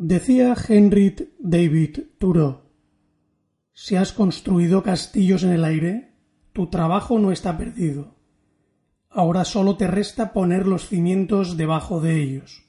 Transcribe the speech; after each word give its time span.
Decía 0.00 0.54
Henry 0.68 1.12
David 1.40 1.98
Thoreau, 2.20 2.60
si 3.72 3.96
has 3.96 4.12
construido 4.12 4.84
castillos 4.84 5.42
en 5.42 5.50
el 5.50 5.64
aire, 5.64 6.14
tu 6.52 6.70
trabajo 6.70 7.18
no 7.18 7.32
está 7.32 7.58
perdido. 7.58 8.14
Ahora 9.10 9.44
solo 9.44 9.76
te 9.76 9.88
resta 9.88 10.32
poner 10.32 10.68
los 10.68 10.86
cimientos 10.86 11.56
debajo 11.56 12.00
de 12.00 12.22
ellos. 12.22 12.64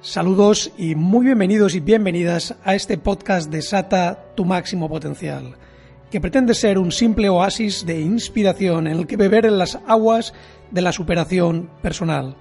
Saludos 0.00 0.72
y 0.78 0.94
muy 0.94 1.26
bienvenidos 1.26 1.74
y 1.74 1.80
bienvenidas 1.80 2.54
a 2.64 2.74
este 2.74 2.96
podcast 2.96 3.50
de 3.50 3.60
Sata 3.60 4.32
tu 4.34 4.46
máximo 4.46 4.88
potencial, 4.88 5.58
que 6.10 6.20
pretende 6.20 6.54
ser 6.54 6.78
un 6.78 6.92
simple 6.92 7.28
oasis 7.28 7.84
de 7.84 8.00
inspiración 8.00 8.86
en 8.86 8.98
el 8.98 9.06
que 9.06 9.16
beber 9.16 9.46
en 9.46 9.58
las 9.58 9.78
aguas 9.86 10.32
de 10.70 10.82
la 10.82 10.92
superación 10.92 11.70
personal. 11.82 12.36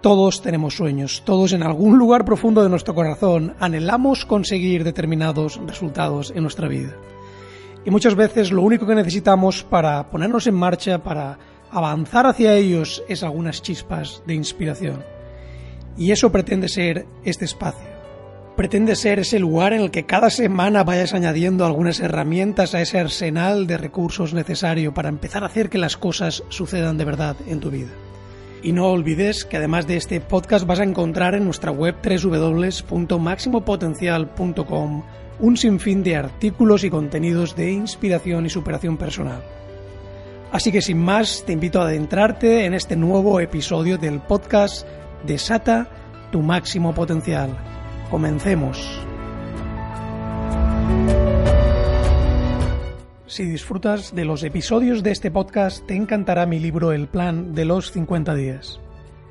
Todos 0.00 0.40
tenemos 0.40 0.76
sueños, 0.76 1.22
todos 1.24 1.52
en 1.52 1.62
algún 1.62 1.98
lugar 1.98 2.24
profundo 2.24 2.62
de 2.62 2.68
nuestro 2.68 2.94
corazón 2.94 3.54
anhelamos 3.58 4.24
conseguir 4.24 4.84
determinados 4.84 5.60
resultados 5.66 6.32
en 6.36 6.42
nuestra 6.42 6.68
vida. 6.68 6.94
Y 7.84 7.90
muchas 7.90 8.14
veces 8.14 8.52
lo 8.52 8.62
único 8.62 8.86
que 8.86 8.94
necesitamos 8.94 9.64
para 9.64 10.10
ponernos 10.10 10.46
en 10.46 10.54
marcha, 10.54 11.02
para 11.02 11.38
avanzar 11.70 12.26
hacia 12.26 12.54
ellos, 12.54 13.02
es 13.08 13.22
algunas 13.22 13.62
chispas 13.62 14.22
de 14.26 14.34
inspiración. 14.34 15.04
Y 15.96 16.10
eso 16.10 16.30
pretende 16.30 16.68
ser 16.68 17.06
este 17.24 17.44
espacio. 17.44 17.95
Pretende 18.56 18.96
ser 18.96 19.18
ese 19.18 19.38
lugar 19.38 19.74
en 19.74 19.82
el 19.82 19.90
que 19.90 20.06
cada 20.06 20.30
semana 20.30 20.82
vayas 20.82 21.12
añadiendo 21.12 21.66
algunas 21.66 22.00
herramientas 22.00 22.74
a 22.74 22.80
ese 22.80 22.98
arsenal 22.98 23.66
de 23.66 23.76
recursos 23.76 24.32
necesario 24.32 24.94
para 24.94 25.10
empezar 25.10 25.42
a 25.42 25.48
hacer 25.48 25.68
que 25.68 25.76
las 25.76 25.98
cosas 25.98 26.42
sucedan 26.48 26.96
de 26.96 27.04
verdad 27.04 27.36
en 27.46 27.60
tu 27.60 27.70
vida. 27.70 27.90
Y 28.62 28.72
no 28.72 28.86
olvides 28.86 29.44
que 29.44 29.58
además 29.58 29.86
de 29.86 29.98
este 29.98 30.22
podcast 30.22 30.66
vas 30.66 30.80
a 30.80 30.84
encontrar 30.84 31.34
en 31.34 31.44
nuestra 31.44 31.70
web 31.70 31.96
www.maximopotencial.com 32.02 35.02
un 35.38 35.56
sinfín 35.58 36.02
de 36.02 36.16
artículos 36.16 36.82
y 36.82 36.88
contenidos 36.88 37.56
de 37.56 37.70
inspiración 37.70 38.46
y 38.46 38.48
superación 38.48 38.96
personal. 38.96 39.42
Así 40.50 40.72
que 40.72 40.80
sin 40.80 40.96
más, 40.96 41.44
te 41.44 41.52
invito 41.52 41.78
a 41.78 41.84
adentrarte 41.84 42.64
en 42.64 42.72
este 42.72 42.96
nuevo 42.96 43.38
episodio 43.38 43.98
del 43.98 44.20
podcast 44.20 44.86
Desata 45.26 45.90
tu 46.32 46.40
máximo 46.40 46.94
potencial. 46.94 47.75
Comencemos. 48.10 49.00
Si 53.26 53.44
disfrutas 53.44 54.14
de 54.14 54.24
los 54.24 54.44
episodios 54.44 55.02
de 55.02 55.10
este 55.10 55.30
podcast, 55.32 55.84
te 55.86 55.96
encantará 55.96 56.46
mi 56.46 56.60
libro 56.60 56.92
El 56.92 57.08
Plan 57.08 57.54
de 57.54 57.64
los 57.64 57.90
50 57.90 58.34
días. 58.34 58.80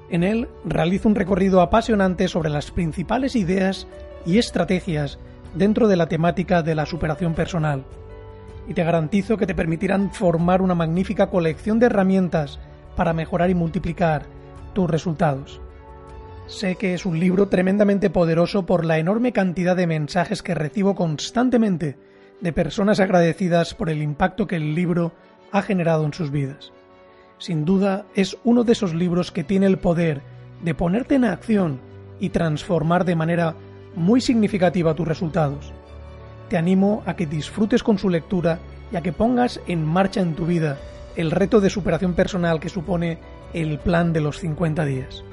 En 0.09 0.23
él 0.23 0.49
realizo 0.65 1.07
un 1.07 1.15
recorrido 1.15 1.61
apasionante 1.61 2.27
sobre 2.27 2.49
las 2.49 2.71
principales 2.71 3.35
ideas 3.35 3.87
y 4.25 4.37
estrategias 4.37 5.19
dentro 5.55 5.87
de 5.87 5.95
la 5.95 6.07
temática 6.07 6.61
de 6.61 6.75
la 6.75 6.85
superación 6.85 7.33
personal, 7.33 7.85
y 8.67 8.73
te 8.73 8.83
garantizo 8.83 9.37
que 9.37 9.47
te 9.47 9.55
permitirán 9.55 10.11
formar 10.11 10.61
una 10.61 10.75
magnífica 10.75 11.29
colección 11.29 11.79
de 11.79 11.85
herramientas 11.85 12.59
para 12.95 13.13
mejorar 13.13 13.49
y 13.49 13.55
multiplicar 13.55 14.25
tus 14.73 14.89
resultados. 14.89 15.61
Sé 16.47 16.75
que 16.75 16.93
es 16.93 17.07
un 17.07 17.19
libro 17.19 17.47
tremendamente 17.47 18.11
poderoso 18.11 18.67
por 18.67 18.85
la 18.85 18.99
enorme 18.99 19.31
cantidad 19.31 19.75
de 19.75 19.87
mensajes 19.87 20.43
que 20.43 20.53
recibo 20.53 20.93
constantemente 20.93 21.97
de 22.39 22.53
personas 22.53 22.99
agradecidas 22.99 23.73
por 23.73 23.89
el 23.89 24.03
impacto 24.03 24.45
que 24.45 24.57
el 24.57 24.75
libro 24.75 25.11
ha 25.51 25.63
generado 25.63 26.05
en 26.05 26.13
sus 26.13 26.29
vidas. 26.29 26.71
Sin 27.39 27.65
duda 27.65 28.05
es 28.13 28.37
uno 28.43 28.63
de 28.63 28.73
esos 28.73 28.93
libros 28.93 29.31
que 29.31 29.43
tiene 29.43 29.65
el 29.65 29.79
poder 29.79 30.21
de 30.63 30.75
ponerte 30.75 31.15
en 31.15 31.25
acción 31.25 31.79
y 32.19 32.29
transformar 32.29 33.05
de 33.05 33.15
manera 33.15 33.55
muy 33.95 34.21
significativa 34.21 34.93
tus 34.93 35.07
resultados. 35.07 35.73
Te 36.49 36.57
animo 36.57 37.01
a 37.07 37.15
que 37.15 37.25
disfrutes 37.25 37.81
con 37.81 37.97
su 37.97 38.07
lectura 38.07 38.59
y 38.91 38.97
a 38.97 39.01
que 39.01 39.13
pongas 39.13 39.59
en 39.65 39.83
marcha 39.83 40.21
en 40.21 40.35
tu 40.35 40.45
vida 40.45 40.77
el 41.15 41.31
reto 41.31 41.59
de 41.59 41.71
superación 41.71 42.13
personal 42.13 42.59
que 42.59 42.69
supone 42.69 43.17
el 43.53 43.79
plan 43.79 44.13
de 44.13 44.21
los 44.21 44.39
50 44.39 44.85
días. 44.85 45.23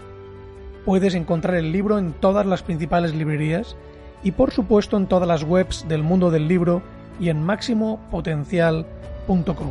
Puedes 0.85 1.15
encontrar 1.15 1.57
el 1.57 1.73
libro 1.73 1.99
en 1.99 2.13
todas 2.13 2.45
las 2.45 2.63
principales 2.63 3.15
librerías 3.15 3.77
y 4.25 4.33
por 4.33 4.53
supuesto 4.53 4.97
en 4.97 5.07
todas 5.07 5.29
las 5.29 5.45
webs 5.45 5.87
del 5.89 6.03
mundo 6.03 6.31
del 6.31 6.49
libro 6.49 6.83
y 7.21 7.29
en 7.29 7.43
máximopotencial.com. 7.43 9.71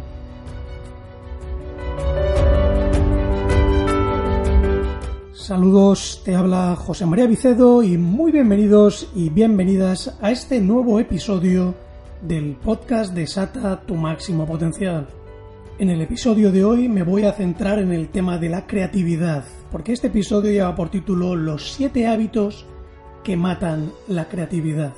Saludos, 5.34 6.22
te 6.24 6.36
habla 6.36 6.78
José 6.78 7.06
María 7.06 7.28
Vicedo 7.28 7.84
y 7.84 7.98
muy 7.98 8.32
bienvenidos 8.32 9.12
y 9.14 9.30
bienvenidas 9.30 10.18
a 10.22 10.32
este 10.32 10.62
nuevo 10.62 10.98
episodio 11.00 11.76
del 12.22 12.56
podcast 12.56 13.14
de 13.14 13.28
Sata 13.28 13.82
tu 13.82 13.96
máximo 13.96 14.46
potencial. 14.46 15.08
En 15.78 15.90
el 15.90 16.02
episodio 16.02 16.54
de 16.54 16.64
hoy 16.64 16.88
me 16.88 17.04
voy 17.04 17.24
a 17.24 17.34
centrar 17.34 17.80
en 17.80 17.92
el 17.92 18.08
tema 18.10 18.38
de 18.38 18.48
la 18.50 18.66
creatividad, 18.66 19.44
porque 19.72 19.94
este 19.94 20.08
episodio 20.08 20.52
lleva 20.52 20.76
por 20.76 20.90
título 20.90 21.36
Los 21.36 21.72
siete 21.72 22.06
hábitos 22.06 22.66
que 23.24 23.38
matan 23.38 23.92
la 24.08 24.28
creatividad. 24.28 24.94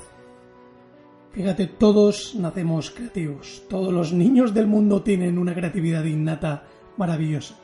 Fíjate, 1.30 1.66
todos 1.66 2.34
nacemos 2.34 2.90
creativos, 2.90 3.62
todos 3.68 3.92
los 3.92 4.12
niños 4.12 4.52
del 4.52 4.66
mundo 4.66 5.02
tienen 5.02 5.38
una 5.38 5.54
creatividad 5.54 6.04
innata 6.04 6.64
maravillosa. 6.96 7.56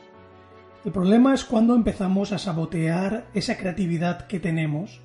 El 0.85 0.91
problema 0.91 1.33
es 1.33 1.43
cuando 1.43 1.75
empezamos 1.75 2.31
a 2.31 2.39
sabotear 2.39 3.27
esa 3.33 3.57
creatividad 3.57 4.27
que 4.27 4.39
tenemos 4.39 5.01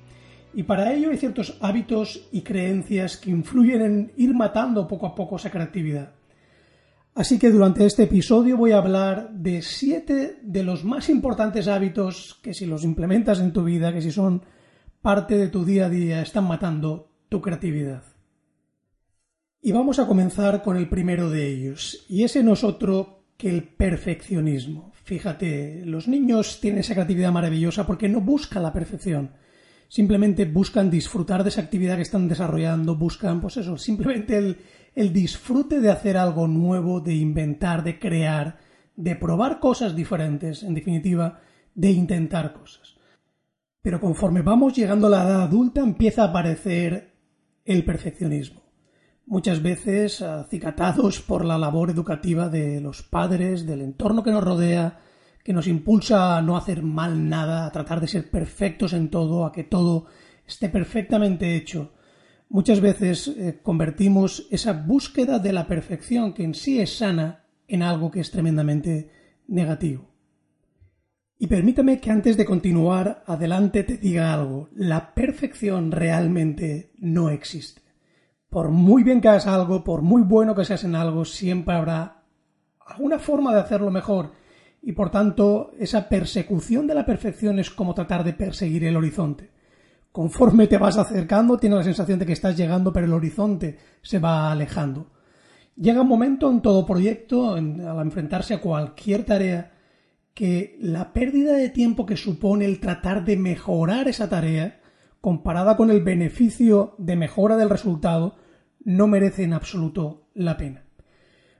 y 0.53 0.63
para 0.63 0.93
ello 0.93 1.11
hay 1.11 1.17
ciertos 1.17 1.57
hábitos 1.61 2.27
y 2.31 2.41
creencias 2.41 3.17
que 3.17 3.29
influyen 3.31 3.81
en 3.81 4.11
ir 4.15 4.33
matando 4.33 4.87
poco 4.87 5.07
a 5.07 5.15
poco 5.15 5.35
esa 5.35 5.51
creatividad. 5.51 6.16
Así 7.17 7.39
que 7.39 7.49
durante 7.49 7.83
este 7.83 8.03
episodio 8.03 8.57
voy 8.57 8.73
a 8.73 8.77
hablar 8.77 9.31
de 9.31 9.63
siete 9.63 10.37
de 10.43 10.61
los 10.61 10.83
más 10.83 11.09
importantes 11.09 11.67
hábitos 11.67 12.39
que 12.43 12.53
si 12.53 12.67
los 12.67 12.83
implementas 12.83 13.39
en 13.39 13.53
tu 13.53 13.63
vida, 13.63 13.91
que 13.91 14.03
si 14.03 14.11
son 14.11 14.43
parte 15.01 15.35
de 15.35 15.47
tu 15.47 15.65
día 15.65 15.87
a 15.87 15.89
día, 15.89 16.21
están 16.21 16.43
matando 16.43 17.09
tu 17.27 17.41
creatividad. 17.41 18.03
Y 19.63 19.71
vamos 19.71 19.97
a 19.97 20.05
comenzar 20.05 20.61
con 20.61 20.77
el 20.77 20.87
primero 20.89 21.31
de 21.31 21.47
ellos, 21.47 22.05
y 22.07 22.23
ese 22.23 22.43
no 22.43 22.53
es 22.53 22.63
otro 22.63 23.23
que 23.35 23.49
el 23.49 23.63
perfeccionismo. 23.63 24.91
Fíjate, 25.03 25.81
los 25.85 26.07
niños 26.07 26.59
tienen 26.61 26.81
esa 26.81 26.93
creatividad 26.93 27.31
maravillosa 27.31 27.87
porque 27.87 28.07
no 28.07 28.21
buscan 28.21 28.61
la 28.61 28.73
perfección, 28.73 29.31
simplemente 29.87 30.45
buscan 30.45 30.91
disfrutar 30.91 31.41
de 31.41 31.49
esa 31.49 31.61
actividad 31.61 31.95
que 31.95 32.03
están 32.03 32.27
desarrollando, 32.27 32.95
buscan, 32.95 33.41
pues 33.41 33.57
eso, 33.57 33.75
simplemente 33.75 34.37
el, 34.37 34.57
el 34.97 35.13
disfrute 35.13 35.79
de 35.79 35.91
hacer 35.91 36.17
algo 36.17 36.47
nuevo, 36.47 37.01
de 37.01 37.13
inventar, 37.13 37.83
de 37.83 37.99
crear, 37.99 38.57
de 38.95 39.15
probar 39.15 39.59
cosas 39.59 39.95
diferentes, 39.95 40.63
en 40.63 40.73
definitiva, 40.73 41.39
de 41.75 41.91
intentar 41.91 42.51
cosas. 42.51 42.95
Pero 43.83 44.01
conforme 44.01 44.41
vamos 44.41 44.73
llegando 44.73 45.05
a 45.05 45.11
la 45.11 45.21
edad 45.21 45.43
adulta 45.43 45.81
empieza 45.81 46.23
a 46.23 46.29
aparecer 46.29 47.13
el 47.63 47.85
perfeccionismo. 47.85 48.63
Muchas 49.27 49.61
veces 49.61 50.23
acicatados 50.23 51.21
por 51.21 51.45
la 51.45 51.59
labor 51.59 51.91
educativa 51.91 52.49
de 52.49 52.81
los 52.81 53.03
padres, 53.03 53.67
del 53.67 53.81
entorno 53.81 54.23
que 54.23 54.31
nos 54.31 54.43
rodea, 54.43 54.99
que 55.43 55.53
nos 55.53 55.67
impulsa 55.67 56.37
a 56.37 56.41
no 56.41 56.57
hacer 56.57 56.81
mal 56.81 57.29
nada, 57.29 57.67
a 57.67 57.71
tratar 57.71 58.01
de 58.01 58.07
ser 58.07 58.31
perfectos 58.31 58.93
en 58.93 59.11
todo, 59.11 59.45
a 59.45 59.51
que 59.51 59.63
todo 59.63 60.07
esté 60.47 60.69
perfectamente 60.69 61.55
hecho, 61.55 61.91
Muchas 62.49 62.79
veces 62.79 63.27
eh, 63.27 63.59
convertimos 63.61 64.47
esa 64.51 64.71
búsqueda 64.71 65.37
de 65.39 65.51
la 65.51 65.67
perfección, 65.67 66.33
que 66.33 66.43
en 66.43 66.53
sí 66.53 66.79
es 66.79 66.97
sana, 66.97 67.43
en 67.67 67.83
algo 67.83 68.09
que 68.09 68.21
es 68.21 68.31
tremendamente 68.31 69.11
negativo. 69.47 70.09
Y 71.37 71.47
permítame 71.47 71.99
que 71.99 72.09
antes 72.09 72.37
de 72.37 72.45
continuar 72.45 73.23
adelante 73.27 73.83
te 73.83 73.97
diga 73.97 74.33
algo. 74.33 74.69
La 74.73 75.13
perfección 75.13 75.91
realmente 75.91 76.93
no 76.97 77.29
existe. 77.29 77.81
Por 78.49 78.69
muy 78.69 79.03
bien 79.03 79.19
que 79.19 79.27
hagas 79.27 79.45
algo, 79.45 79.83
por 79.83 80.01
muy 80.01 80.21
bueno 80.21 80.55
que 80.55 80.63
seas 80.63 80.85
en 80.85 80.95
algo, 80.95 81.25
siempre 81.25 81.75
habrá 81.75 82.23
alguna 82.79 83.19
forma 83.19 83.53
de 83.53 83.59
hacerlo 83.59 83.91
mejor. 83.91 84.31
Y 84.81 84.93
por 84.93 85.11
tanto, 85.11 85.73
esa 85.77 86.07
persecución 86.07 86.87
de 86.87 86.95
la 86.95 87.05
perfección 87.05 87.59
es 87.59 87.69
como 87.69 87.93
tratar 87.93 88.23
de 88.23 88.33
perseguir 88.33 88.85
el 88.85 88.95
horizonte 88.95 89.56
conforme 90.17 90.65
te 90.65 90.79
vas 90.79 90.97
acercando, 90.97 91.59
tienes 91.59 91.77
la 91.77 91.83
sensación 91.83 92.17
de 92.17 92.25
que 92.25 92.33
estás 92.33 92.57
llegando, 92.57 92.91
pero 92.91 93.05
el 93.05 93.13
horizonte 93.13 93.77
se 94.01 94.17
va 94.17 94.51
alejando. 94.51 95.11
Llega 95.75 96.01
un 96.01 96.07
momento 96.07 96.49
en 96.49 96.63
todo 96.63 96.87
proyecto, 96.87 97.53
al 97.53 97.99
enfrentarse 98.01 98.55
a 98.55 98.59
cualquier 98.59 99.25
tarea, 99.25 99.73
que 100.33 100.75
la 100.81 101.13
pérdida 101.13 101.53
de 101.53 101.69
tiempo 101.69 102.07
que 102.07 102.17
supone 102.17 102.65
el 102.65 102.79
tratar 102.79 103.25
de 103.25 103.37
mejorar 103.37 104.07
esa 104.07 104.27
tarea, 104.27 104.81
comparada 105.21 105.77
con 105.77 105.91
el 105.91 106.01
beneficio 106.01 106.95
de 106.97 107.15
mejora 107.15 107.55
del 107.55 107.69
resultado, 107.69 108.37
no 108.83 109.05
merece 109.05 109.43
en 109.43 109.53
absoluto 109.53 110.29
la 110.33 110.57
pena. 110.57 110.83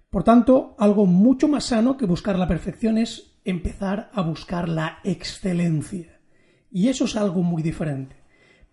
Por 0.09 0.23
tanto, 0.23 0.75
algo 0.79 1.05
mucho 1.05 1.47
más 1.47 1.65
sano 1.65 1.95
que 1.95 2.07
buscar 2.07 2.39
la 2.39 2.47
perfección 2.47 2.97
es 2.97 3.37
empezar 3.45 4.09
a 4.15 4.23
buscar 4.23 4.67
la 4.67 4.97
excelencia. 5.03 6.19
Y 6.71 6.87
eso 6.87 7.05
es 7.05 7.15
algo 7.15 7.43
muy 7.43 7.61
diferente, 7.61 8.15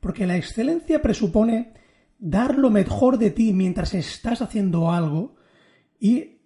porque 0.05 0.27
la 0.27 0.37
excelencia 0.37 1.01
presupone 1.01 1.73
dar 2.19 2.59
lo 2.59 2.69
mejor 2.69 3.17
de 3.17 3.31
ti 3.31 3.55
mientras 3.55 3.95
estás 3.95 4.43
haciendo 4.43 4.93
algo 4.93 5.37
y 5.99 6.41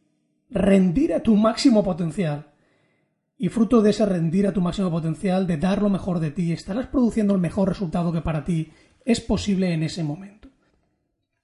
rendir 0.48 1.12
a 1.12 1.24
tu 1.24 1.34
máximo 1.34 1.82
potencial. 1.82 2.52
Y 3.36 3.48
fruto 3.48 3.82
de 3.82 3.90
ese 3.90 4.06
rendir 4.06 4.46
a 4.46 4.52
tu 4.52 4.60
máximo 4.60 4.92
potencial, 4.92 5.48
de 5.48 5.56
dar 5.56 5.82
lo 5.82 5.88
mejor 5.88 6.20
de 6.20 6.30
ti, 6.30 6.52
estarás 6.52 6.86
produciendo 6.86 7.34
el 7.34 7.40
mejor 7.40 7.68
resultado 7.68 8.12
que 8.12 8.20
para 8.20 8.44
ti 8.44 8.70
es 9.04 9.20
posible 9.20 9.72
en 9.72 9.82
ese 9.82 10.04
momento. 10.04 10.48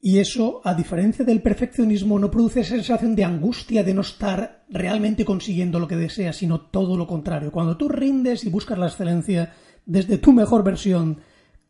Y 0.00 0.20
eso, 0.20 0.61
a 0.62 0.72
diferencia 0.72 1.25
del 1.25 1.43
perfeccionismo, 1.43 2.20
no 2.20 2.31
produce 2.31 2.61
esa 2.61 2.76
sensación 2.76 3.16
de 3.16 3.25
angustia 3.25 3.82
de 3.82 3.93
no 3.93 4.02
estar 4.02 4.66
realmente 4.69 5.25
consiguiendo 5.25 5.81
lo 5.81 5.88
que 5.88 5.96
deseas, 5.96 6.37
sino 6.37 6.61
todo 6.61 6.96
lo 6.96 7.08
contrario. 7.08 7.50
Cuando 7.50 7.76
tú 7.76 7.88
rindes 7.88 8.44
y 8.44 8.50
buscas 8.50 8.78
la 8.78 8.87
excelencia 8.87 9.52
desde 9.84 10.19
tu 10.19 10.32
mejor 10.32 10.62
versión, 10.62 11.19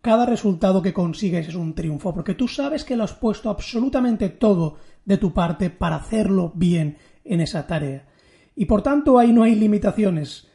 cada 0.05 0.25
resultado 0.25 0.83
que 0.83 0.93
consigues 0.93 1.49
es 1.49 1.57
un 1.57 1.75
triunfo, 1.75 2.15
porque 2.15 2.35
tú 2.35 2.47
sabes 2.47 2.85
que 2.85 2.95
lo 2.95 3.03
has 3.03 3.15
puesto 3.15 3.51
absolutamente 3.51 4.29
todo 4.29 4.77
de 5.05 5.19
tu 5.19 5.35
parte 5.35 5.69
para 5.69 5.97
hacerlo 5.97 6.53
bien 6.55 6.99
en 7.25 7.41
esa 7.41 7.67
tarea. 7.67 8.07
Y 8.55 8.67
por 8.67 8.83
tanto 8.83 9.19
ahí 9.19 9.33
no 9.33 9.43
hay 9.43 9.57
limitaciones. 9.57 10.47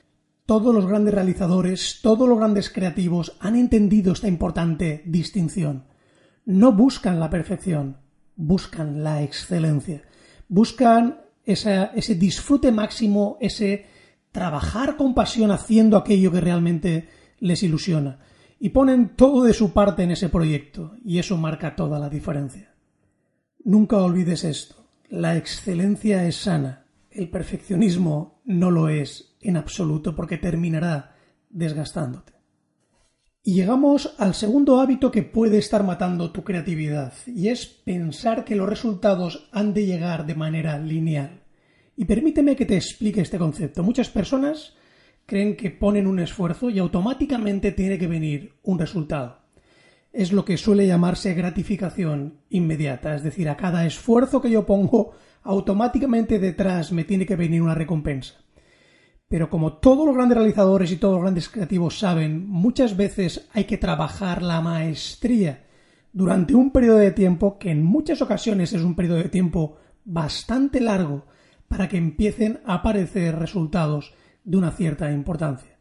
Todos 0.45 0.73
los 0.73 0.85
grandes 0.85 1.13
realizadores, 1.13 1.99
todos 2.01 2.29
los 2.29 2.37
grandes 2.37 2.69
creativos 2.69 3.35
han 3.41 3.57
entendido 3.57 4.13
esta 4.13 4.29
importante 4.29 5.03
distinción 5.05 5.89
no 6.49 6.71
buscan 6.71 7.19
la 7.19 7.29
perfección, 7.29 7.97
buscan 8.35 9.03
la 9.03 9.21
excelencia, 9.21 10.01
buscan 10.47 11.21
ese 11.45 12.15
disfrute 12.15 12.71
máximo, 12.71 13.37
ese 13.39 13.85
trabajar 14.31 14.97
con 14.97 15.13
pasión 15.13 15.51
haciendo 15.51 15.95
aquello 15.95 16.31
que 16.31 16.41
realmente 16.41 17.07
les 17.39 17.61
ilusiona. 17.61 18.17
Y 18.59 18.69
ponen 18.69 19.15
todo 19.15 19.43
de 19.43 19.53
su 19.53 19.71
parte 19.71 20.03
en 20.03 20.11
ese 20.11 20.29
proyecto, 20.29 20.95
y 21.03 21.19
eso 21.19 21.37
marca 21.37 21.75
toda 21.75 21.97
la 21.97 22.09
diferencia. 22.09 22.75
Nunca 23.63 23.97
olvides 23.97 24.43
esto, 24.43 24.87
la 25.09 25.37
excelencia 25.37 26.27
es 26.27 26.35
sana, 26.35 26.85
el 27.09 27.29
perfeccionismo 27.29 28.41
no 28.45 28.69
lo 28.69 28.89
es 28.89 29.37
en 29.41 29.57
absoluto 29.57 30.15
porque 30.15 30.37
terminará 30.37 31.15
desgastándote. 31.49 32.33
Y 33.41 33.53
llegamos 33.53 34.15
al 34.17 34.35
segundo 34.35 34.81
hábito 34.81 35.09
que 35.09 35.23
puede 35.23 35.57
estar 35.57 35.83
matando 35.83 36.31
tu 36.31 36.43
creatividad, 36.43 37.13
y 37.25 37.47
es 37.47 37.65
pensar 37.65 38.43
que 38.43 38.55
los 38.55 38.67
resultados 38.67 39.49
han 39.53 39.73
de 39.73 39.85
llegar 39.85 40.25
de 40.25 40.35
manera 40.35 40.77
lineal. 40.77 41.43
Y 41.95 42.05
permíteme 42.05 42.55
que 42.55 42.65
te 42.65 42.75
explique 42.75 43.21
este 43.21 43.37
concepto. 43.37 43.83
Muchas 43.83 44.09
personas 44.09 44.75
creen 45.29 45.55
que 45.55 45.71
ponen 45.71 46.07
un 46.07 46.19
esfuerzo 46.19 46.69
y 46.69 46.79
automáticamente 46.79 47.71
tiene 47.71 47.97
que 47.97 48.07
venir 48.07 48.55
un 48.63 48.79
resultado. 48.79 49.37
Es 50.11 50.33
lo 50.33 50.43
que 50.43 50.57
suele 50.57 50.87
llamarse 50.87 51.35
gratificación 51.35 52.41
inmediata, 52.49 53.15
es 53.15 53.23
decir, 53.23 53.47
a 53.47 53.55
cada 53.55 53.85
esfuerzo 53.85 54.41
que 54.41 54.49
yo 54.49 54.65
pongo, 54.65 55.11
automáticamente 55.43 56.39
detrás 56.39 56.91
me 56.91 57.05
tiene 57.05 57.25
que 57.25 57.35
venir 57.35 57.61
una 57.61 57.75
recompensa. 57.75 58.35
Pero 59.29 59.49
como 59.49 59.73
todos 59.73 60.05
los 60.05 60.15
grandes 60.15 60.39
realizadores 60.39 60.91
y 60.91 60.97
todos 60.97 61.13
los 61.13 61.21
grandes 61.21 61.47
creativos 61.47 61.99
saben, 61.99 62.47
muchas 62.47 62.97
veces 62.97 63.47
hay 63.53 63.65
que 63.65 63.77
trabajar 63.77 64.41
la 64.41 64.59
maestría 64.59 65.67
durante 66.11 66.55
un 66.55 66.71
periodo 66.71 66.97
de 66.97 67.11
tiempo 67.11 67.59
que 67.59 67.69
en 67.69 67.83
muchas 67.83 68.23
ocasiones 68.23 68.73
es 68.73 68.81
un 68.81 68.95
periodo 68.95 69.17
de 69.17 69.29
tiempo 69.29 69.77
bastante 70.03 70.81
largo 70.81 71.27
para 71.67 71.87
que 71.87 71.97
empiecen 71.97 72.59
a 72.65 72.75
aparecer 72.75 73.37
resultados 73.37 74.13
de 74.49 74.57
una 74.57 74.71
cierta 74.71 75.11
importancia. 75.11 75.77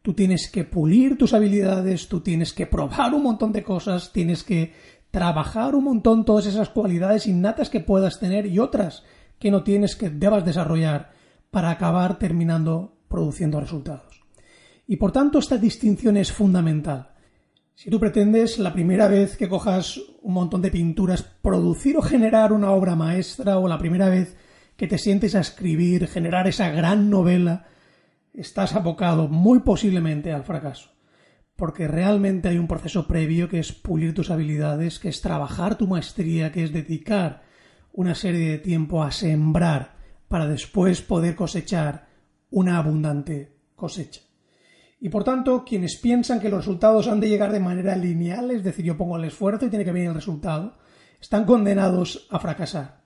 Tú 0.00 0.14
tienes 0.14 0.48
que 0.48 0.62
pulir 0.62 1.18
tus 1.18 1.34
habilidades, 1.34 2.06
tú 2.08 2.20
tienes 2.20 2.52
que 2.52 2.66
probar 2.66 3.12
un 3.12 3.24
montón 3.24 3.52
de 3.52 3.64
cosas, 3.64 4.12
tienes 4.12 4.44
que 4.44 4.72
trabajar 5.10 5.74
un 5.74 5.84
montón 5.84 6.24
todas 6.24 6.46
esas 6.46 6.68
cualidades 6.68 7.26
innatas 7.26 7.68
que 7.68 7.80
puedas 7.80 8.20
tener 8.20 8.46
y 8.46 8.60
otras 8.60 9.02
que 9.40 9.50
no 9.50 9.64
tienes 9.64 9.96
que 9.96 10.08
debas 10.08 10.44
desarrollar 10.44 11.10
para 11.50 11.70
acabar 11.70 12.20
terminando 12.20 12.96
produciendo 13.08 13.60
resultados. 13.60 14.22
Y 14.86 14.98
por 14.98 15.10
tanto 15.10 15.40
esta 15.40 15.58
distinción 15.58 16.16
es 16.16 16.30
fundamental. 16.30 17.10
Si 17.74 17.90
tú 17.90 17.98
pretendes 17.98 18.60
la 18.60 18.72
primera 18.72 19.08
vez 19.08 19.36
que 19.36 19.48
cojas 19.48 20.00
un 20.22 20.32
montón 20.32 20.62
de 20.62 20.70
pinturas 20.70 21.24
producir 21.24 21.96
o 21.96 22.02
generar 22.02 22.52
una 22.52 22.70
obra 22.70 22.94
maestra 22.94 23.58
o 23.58 23.66
la 23.66 23.78
primera 23.78 24.08
vez 24.08 24.36
que 24.76 24.86
te 24.86 24.96
sientes 24.98 25.34
a 25.34 25.40
escribir, 25.40 26.06
generar 26.06 26.46
esa 26.46 26.68
gran 26.68 27.10
novela, 27.10 27.66
estás 28.36 28.74
abocado 28.74 29.28
muy 29.28 29.60
posiblemente 29.60 30.32
al 30.32 30.44
fracaso. 30.44 30.90
Porque 31.56 31.88
realmente 31.88 32.48
hay 32.48 32.58
un 32.58 32.68
proceso 32.68 33.06
previo 33.06 33.48
que 33.48 33.58
es 33.58 33.72
pulir 33.72 34.14
tus 34.14 34.30
habilidades, 34.30 34.98
que 34.98 35.08
es 35.08 35.22
trabajar 35.22 35.76
tu 35.76 35.86
maestría, 35.86 36.52
que 36.52 36.64
es 36.64 36.72
dedicar 36.72 37.42
una 37.92 38.14
serie 38.14 38.50
de 38.50 38.58
tiempo 38.58 39.02
a 39.02 39.10
sembrar 39.10 39.96
para 40.28 40.46
después 40.46 41.00
poder 41.00 41.34
cosechar 41.34 42.08
una 42.50 42.76
abundante 42.76 43.56
cosecha. 43.74 44.20
Y 45.00 45.08
por 45.08 45.24
tanto, 45.24 45.64
quienes 45.64 45.96
piensan 45.96 46.40
que 46.40 46.48
los 46.48 46.58
resultados 46.58 47.08
han 47.08 47.20
de 47.20 47.28
llegar 47.28 47.52
de 47.52 47.60
manera 47.60 47.96
lineal, 47.96 48.50
es 48.50 48.64
decir, 48.64 48.84
yo 48.84 48.96
pongo 48.96 49.16
el 49.16 49.24
esfuerzo 49.24 49.66
y 49.66 49.70
tiene 49.70 49.84
que 49.84 49.92
venir 49.92 50.08
el 50.08 50.14
resultado, 50.14 50.76
están 51.20 51.44
condenados 51.44 52.26
a 52.30 52.38
fracasar. 52.38 53.05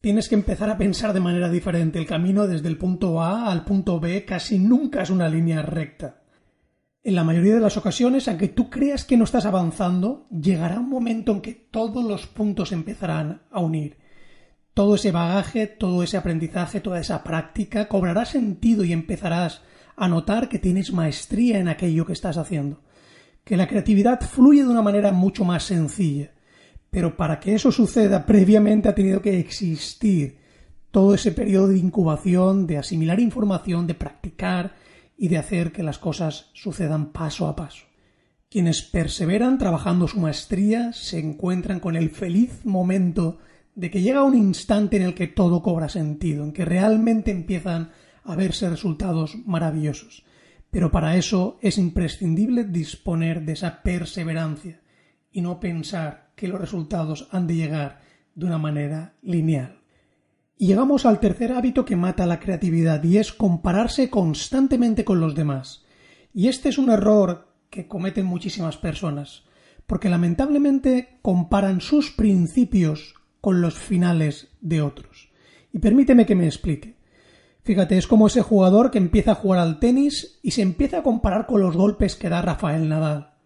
Tienes 0.00 0.28
que 0.28 0.34
empezar 0.34 0.70
a 0.70 0.78
pensar 0.78 1.12
de 1.12 1.20
manera 1.20 1.50
diferente. 1.50 1.98
El 1.98 2.06
camino 2.06 2.46
desde 2.46 2.68
el 2.68 2.78
punto 2.78 3.20
A 3.22 3.50
al 3.50 3.64
punto 3.64 4.00
B 4.00 4.24
casi 4.24 4.58
nunca 4.58 5.02
es 5.02 5.10
una 5.10 5.28
línea 5.28 5.62
recta. 5.62 6.22
En 7.02 7.14
la 7.14 7.24
mayoría 7.24 7.54
de 7.54 7.60
las 7.60 7.76
ocasiones, 7.76 8.28
aunque 8.28 8.48
tú 8.48 8.70
creas 8.70 9.04
que 9.04 9.16
no 9.16 9.24
estás 9.24 9.46
avanzando, 9.46 10.26
llegará 10.30 10.80
un 10.80 10.88
momento 10.88 11.32
en 11.32 11.40
que 11.40 11.54
todos 11.54 12.04
los 12.04 12.26
puntos 12.26 12.72
empezarán 12.72 13.42
a 13.50 13.60
unir 13.60 13.98
todo 14.78 14.94
ese 14.94 15.10
bagaje, 15.10 15.66
todo 15.66 16.04
ese 16.04 16.16
aprendizaje, 16.16 16.78
toda 16.78 17.00
esa 17.00 17.24
práctica 17.24 17.88
cobrará 17.88 18.24
sentido 18.24 18.84
y 18.84 18.92
empezarás 18.92 19.60
a 19.96 20.06
notar 20.06 20.48
que 20.48 20.60
tienes 20.60 20.92
maestría 20.92 21.58
en 21.58 21.66
aquello 21.66 22.06
que 22.06 22.12
estás 22.12 22.36
haciendo, 22.36 22.80
que 23.42 23.56
la 23.56 23.66
creatividad 23.66 24.20
fluye 24.20 24.62
de 24.62 24.68
una 24.68 24.80
manera 24.80 25.10
mucho 25.10 25.44
más 25.44 25.64
sencilla. 25.64 26.30
Pero 26.90 27.16
para 27.16 27.38
que 27.38 27.54
eso 27.54 27.70
suceda, 27.70 28.24
previamente 28.24 28.88
ha 28.88 28.94
tenido 28.94 29.20
que 29.20 29.38
existir 29.38 30.38
todo 30.90 31.14
ese 31.14 31.32
periodo 31.32 31.68
de 31.68 31.78
incubación, 31.78 32.66
de 32.66 32.78
asimilar 32.78 33.20
información, 33.20 33.86
de 33.86 33.94
practicar 33.94 34.74
y 35.16 35.28
de 35.28 35.36
hacer 35.36 35.72
que 35.72 35.82
las 35.82 35.98
cosas 35.98 36.50
sucedan 36.54 37.12
paso 37.12 37.46
a 37.46 37.56
paso. 37.56 37.84
Quienes 38.50 38.82
perseveran 38.82 39.58
trabajando 39.58 40.08
su 40.08 40.20
maestría 40.20 40.92
se 40.94 41.18
encuentran 41.18 41.80
con 41.80 41.96
el 41.96 42.08
feliz 42.08 42.64
momento 42.64 43.38
de 43.74 43.90
que 43.90 44.00
llega 44.00 44.24
un 44.24 44.34
instante 44.34 44.96
en 44.96 45.02
el 45.02 45.14
que 45.14 45.26
todo 45.26 45.62
cobra 45.62 45.90
sentido, 45.90 46.44
en 46.44 46.52
que 46.52 46.64
realmente 46.64 47.30
empiezan 47.30 47.90
a 48.24 48.34
verse 48.34 48.70
resultados 48.70 49.36
maravillosos. 49.44 50.24
Pero 50.70 50.90
para 50.90 51.16
eso 51.16 51.58
es 51.60 51.76
imprescindible 51.76 52.64
disponer 52.64 53.42
de 53.42 53.52
esa 53.52 53.82
perseverancia 53.82 54.80
y 55.38 55.40
no 55.40 55.60
pensar 55.60 56.32
que 56.34 56.48
los 56.48 56.60
resultados 56.60 57.28
han 57.30 57.46
de 57.46 57.54
llegar 57.54 58.00
de 58.34 58.46
una 58.46 58.58
manera 58.58 59.14
lineal. 59.22 59.78
Y 60.56 60.66
llegamos 60.66 61.06
al 61.06 61.20
tercer 61.20 61.52
hábito 61.52 61.84
que 61.84 61.94
mata 61.94 62.26
la 62.26 62.40
creatividad 62.40 63.04
y 63.04 63.18
es 63.18 63.32
compararse 63.32 64.10
constantemente 64.10 65.04
con 65.04 65.20
los 65.20 65.36
demás. 65.36 65.84
Y 66.34 66.48
este 66.48 66.70
es 66.70 66.78
un 66.78 66.90
error 66.90 67.52
que 67.70 67.86
cometen 67.86 68.26
muchísimas 68.26 68.78
personas, 68.78 69.44
porque 69.86 70.08
lamentablemente 70.08 71.20
comparan 71.22 71.80
sus 71.80 72.10
principios 72.10 73.14
con 73.40 73.60
los 73.60 73.78
finales 73.78 74.48
de 74.60 74.82
otros. 74.82 75.30
Y 75.72 75.78
permíteme 75.78 76.26
que 76.26 76.34
me 76.34 76.46
explique. 76.46 76.96
Fíjate, 77.62 77.96
es 77.96 78.08
como 78.08 78.26
ese 78.26 78.42
jugador 78.42 78.90
que 78.90 78.98
empieza 78.98 79.30
a 79.30 79.36
jugar 79.36 79.60
al 79.60 79.78
tenis 79.78 80.40
y 80.42 80.50
se 80.50 80.62
empieza 80.62 80.98
a 80.98 81.02
comparar 81.04 81.46
con 81.46 81.60
los 81.60 81.76
golpes 81.76 82.16
que 82.16 82.28
da 82.28 82.42
Rafael 82.42 82.88
Nadal. 82.88 83.37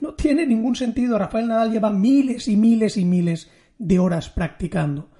No 0.00 0.14
tiene 0.14 0.46
ningún 0.46 0.76
sentido. 0.76 1.18
Rafael 1.18 1.48
Nadal 1.48 1.72
lleva 1.72 1.90
miles 1.90 2.48
y 2.48 2.56
miles 2.56 2.96
y 2.96 3.04
miles 3.04 3.50
de 3.78 3.98
horas 3.98 4.30
practicando. 4.30 5.10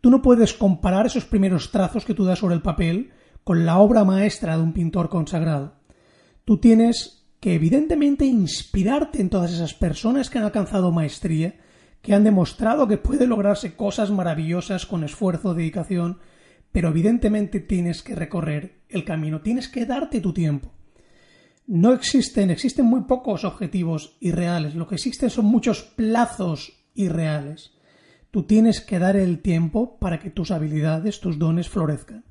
Tú 0.00 0.10
no 0.10 0.22
puedes 0.22 0.52
comparar 0.52 1.06
esos 1.06 1.24
primeros 1.24 1.70
trazos 1.70 2.04
que 2.04 2.14
tú 2.14 2.24
das 2.24 2.38
sobre 2.38 2.54
el 2.54 2.62
papel 2.62 3.10
con 3.44 3.64
la 3.64 3.78
obra 3.78 4.04
maestra 4.04 4.56
de 4.56 4.62
un 4.62 4.72
pintor 4.72 5.08
consagrado. 5.08 5.74
Tú 6.44 6.58
tienes 6.58 7.26
que 7.40 7.54
evidentemente 7.54 8.24
inspirarte 8.24 9.20
en 9.20 9.30
todas 9.30 9.52
esas 9.52 9.74
personas 9.74 10.30
que 10.30 10.38
han 10.38 10.44
alcanzado 10.44 10.92
maestría 10.92 11.56
que 12.06 12.14
han 12.14 12.22
demostrado 12.22 12.86
que 12.86 12.98
puede 12.98 13.26
lograrse 13.26 13.74
cosas 13.74 14.12
maravillosas 14.12 14.86
con 14.86 15.02
esfuerzo, 15.02 15.54
dedicación, 15.54 16.20
pero 16.70 16.90
evidentemente 16.90 17.58
tienes 17.58 18.04
que 18.04 18.14
recorrer 18.14 18.82
el 18.88 19.04
camino, 19.04 19.40
tienes 19.40 19.66
que 19.66 19.86
darte 19.86 20.20
tu 20.20 20.32
tiempo. 20.32 20.75
No 21.66 21.92
existen, 21.92 22.50
existen 22.50 22.86
muy 22.86 23.02
pocos 23.02 23.44
objetivos 23.44 24.16
irreales, 24.20 24.74
lo 24.74 24.86
que 24.86 24.94
existen 24.94 25.30
son 25.30 25.46
muchos 25.46 25.82
plazos 25.82 26.72
irreales. 26.94 27.72
Tú 28.30 28.44
tienes 28.44 28.80
que 28.80 28.98
dar 28.98 29.16
el 29.16 29.40
tiempo 29.40 29.98
para 29.98 30.20
que 30.20 30.30
tus 30.30 30.50
habilidades, 30.50 31.20
tus 31.20 31.38
dones 31.38 31.68
florezcan. 31.68 32.24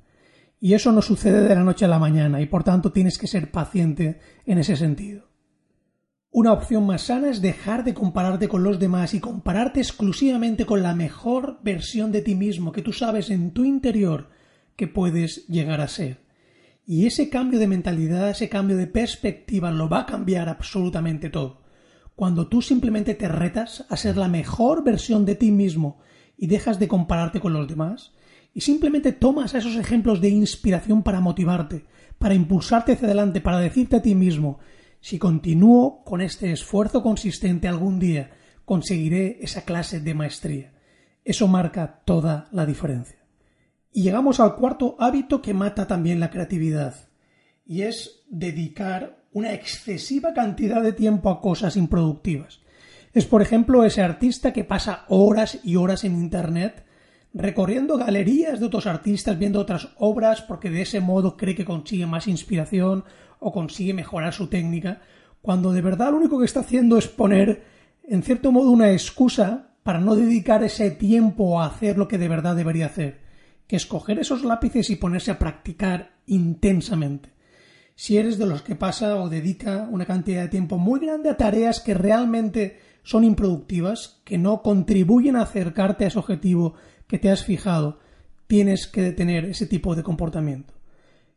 Y 0.58 0.72
eso 0.72 0.90
no 0.90 1.02
sucede 1.02 1.46
de 1.46 1.54
la 1.54 1.64
noche 1.64 1.84
a 1.84 1.88
la 1.88 1.98
mañana 1.98 2.40
y 2.40 2.46
por 2.46 2.64
tanto 2.64 2.92
tienes 2.92 3.18
que 3.18 3.26
ser 3.26 3.50
paciente 3.50 4.20
en 4.46 4.58
ese 4.58 4.76
sentido. 4.76 5.28
Una 6.30 6.52
opción 6.52 6.86
más 6.86 7.02
sana 7.02 7.30
es 7.30 7.40
dejar 7.40 7.84
de 7.84 7.94
compararte 7.94 8.48
con 8.48 8.62
los 8.62 8.78
demás 8.78 9.14
y 9.14 9.20
compararte 9.20 9.80
exclusivamente 9.80 10.66
con 10.66 10.82
la 10.82 10.94
mejor 10.94 11.60
versión 11.62 12.10
de 12.12 12.22
ti 12.22 12.34
mismo 12.34 12.72
que 12.72 12.82
tú 12.82 12.92
sabes 12.92 13.30
en 13.30 13.52
tu 13.52 13.64
interior 13.64 14.28
que 14.76 14.86
puedes 14.86 15.46
llegar 15.46 15.80
a 15.80 15.88
ser. 15.88 16.25
Y 16.88 17.06
ese 17.06 17.28
cambio 17.28 17.58
de 17.58 17.66
mentalidad, 17.66 18.30
ese 18.30 18.48
cambio 18.48 18.76
de 18.76 18.86
perspectiva 18.86 19.72
lo 19.72 19.88
va 19.88 20.02
a 20.02 20.06
cambiar 20.06 20.48
absolutamente 20.48 21.30
todo. 21.30 21.62
Cuando 22.14 22.46
tú 22.46 22.62
simplemente 22.62 23.14
te 23.14 23.26
retas 23.26 23.84
a 23.88 23.96
ser 23.96 24.16
la 24.16 24.28
mejor 24.28 24.84
versión 24.84 25.24
de 25.24 25.34
ti 25.34 25.50
mismo 25.50 25.98
y 26.38 26.46
dejas 26.46 26.78
de 26.78 26.86
compararte 26.86 27.40
con 27.40 27.52
los 27.52 27.66
demás, 27.66 28.12
y 28.54 28.60
simplemente 28.60 29.10
tomas 29.10 29.54
esos 29.54 29.76
ejemplos 29.76 30.20
de 30.20 30.28
inspiración 30.28 31.02
para 31.02 31.20
motivarte, 31.20 31.84
para 32.18 32.34
impulsarte 32.34 32.92
hacia 32.92 33.06
adelante, 33.06 33.40
para 33.40 33.58
decirte 33.58 33.96
a 33.96 34.02
ti 34.02 34.14
mismo, 34.14 34.60
si 35.00 35.18
continúo 35.18 36.04
con 36.04 36.20
este 36.20 36.52
esfuerzo 36.52 37.02
consistente 37.02 37.68
algún 37.68 37.98
día, 37.98 38.30
conseguiré 38.64 39.38
esa 39.42 39.62
clase 39.62 40.00
de 40.00 40.14
maestría. 40.14 40.72
Eso 41.24 41.48
marca 41.48 42.00
toda 42.04 42.48
la 42.52 42.64
diferencia. 42.64 43.15
Y 43.96 44.02
llegamos 44.02 44.40
al 44.40 44.56
cuarto 44.56 44.94
hábito 44.98 45.40
que 45.40 45.54
mata 45.54 45.86
también 45.86 46.20
la 46.20 46.28
creatividad, 46.28 47.08
y 47.64 47.80
es 47.80 48.24
dedicar 48.28 49.24
una 49.32 49.54
excesiva 49.54 50.34
cantidad 50.34 50.82
de 50.82 50.92
tiempo 50.92 51.30
a 51.30 51.40
cosas 51.40 51.78
improductivas. 51.78 52.60
Es, 53.14 53.24
por 53.24 53.40
ejemplo, 53.40 53.84
ese 53.84 54.02
artista 54.02 54.52
que 54.52 54.64
pasa 54.64 55.06
horas 55.08 55.60
y 55.64 55.76
horas 55.76 56.04
en 56.04 56.12
Internet 56.12 56.84
recorriendo 57.32 57.96
galerías 57.96 58.60
de 58.60 58.66
otros 58.66 58.86
artistas, 58.86 59.38
viendo 59.38 59.60
otras 59.60 59.88
obras, 59.96 60.42
porque 60.42 60.68
de 60.68 60.82
ese 60.82 61.00
modo 61.00 61.38
cree 61.38 61.54
que 61.54 61.64
consigue 61.64 62.04
más 62.04 62.28
inspiración 62.28 63.02
o 63.38 63.50
consigue 63.50 63.94
mejorar 63.94 64.34
su 64.34 64.48
técnica, 64.48 65.00
cuando 65.40 65.72
de 65.72 65.80
verdad 65.80 66.10
lo 66.10 66.18
único 66.18 66.38
que 66.38 66.44
está 66.44 66.60
haciendo 66.60 66.98
es 66.98 67.08
poner, 67.08 67.64
en 68.06 68.22
cierto 68.22 68.52
modo, 68.52 68.72
una 68.72 68.92
excusa 68.92 69.70
para 69.82 70.00
no 70.00 70.16
dedicar 70.16 70.62
ese 70.62 70.90
tiempo 70.90 71.62
a 71.62 71.64
hacer 71.68 71.96
lo 71.96 72.08
que 72.08 72.18
de 72.18 72.28
verdad 72.28 72.54
debería 72.54 72.84
hacer, 72.84 73.24
que 73.66 73.76
es 73.76 73.86
coger 73.86 74.18
esos 74.18 74.44
lápices 74.44 74.90
y 74.90 74.96
ponerse 74.96 75.30
a 75.30 75.38
practicar 75.38 76.16
intensamente. 76.26 77.30
Si 77.94 78.18
eres 78.18 78.36
de 78.36 78.46
los 78.46 78.62
que 78.62 78.76
pasa 78.76 79.16
o 79.16 79.28
dedica 79.28 79.88
una 79.90 80.04
cantidad 80.04 80.42
de 80.42 80.48
tiempo 80.48 80.76
muy 80.76 81.00
grande 81.00 81.30
a 81.30 81.36
tareas 81.36 81.80
que 81.80 81.94
realmente 81.94 82.78
son 83.02 83.24
improductivas, 83.24 84.20
que 84.24 84.36
no 84.36 84.62
contribuyen 84.62 85.36
a 85.36 85.42
acercarte 85.42 86.04
a 86.04 86.08
ese 86.08 86.18
objetivo 86.18 86.74
que 87.06 87.18
te 87.18 87.30
has 87.30 87.44
fijado, 87.44 87.98
tienes 88.46 88.86
que 88.86 89.02
detener 89.02 89.46
ese 89.46 89.66
tipo 89.66 89.94
de 89.94 90.02
comportamiento. 90.02 90.74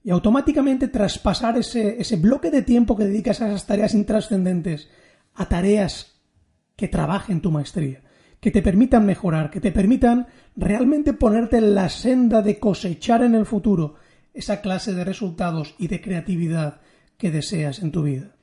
Y 0.03 0.11
automáticamente 0.11 0.87
traspasar 0.87 1.57
ese, 1.57 2.01
ese 2.01 2.15
bloque 2.15 2.51
de 2.51 2.61
tiempo 2.61 2.95
que 2.95 3.05
dedicas 3.05 3.41
a 3.41 3.47
esas 3.47 3.65
tareas 3.65 3.93
intrascendentes 3.93 4.89
a 5.35 5.47
tareas 5.47 6.19
que 6.75 6.87
trabajen 6.87 7.41
tu 7.41 7.51
maestría, 7.51 8.01
que 8.39 8.51
te 8.51 8.61
permitan 8.61 9.05
mejorar, 9.05 9.49
que 9.49 9.59
te 9.59 9.71
permitan 9.71 10.27
realmente 10.55 11.13
ponerte 11.13 11.57
en 11.57 11.75
la 11.75 11.89
senda 11.89 12.41
de 12.41 12.59
cosechar 12.59 13.23
en 13.23 13.35
el 13.35 13.45
futuro 13.45 13.95
esa 14.33 14.61
clase 14.61 14.93
de 14.93 15.03
resultados 15.03 15.75
y 15.77 15.87
de 15.87 16.01
creatividad 16.01 16.81
que 17.17 17.31
deseas 17.31 17.79
en 17.79 17.91
tu 17.91 18.03
vida. 18.03 18.35